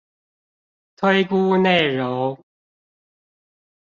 [0.95, 2.39] 推估內容